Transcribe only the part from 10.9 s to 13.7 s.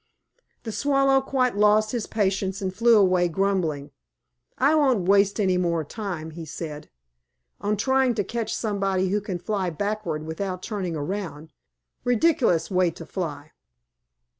around. Ridiculous way to fly!"